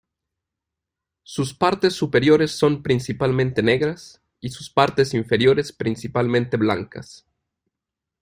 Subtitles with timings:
[1.21, 7.27] Sus partes superiores son principalmente negras y sus partes inferiores principalmente blancas.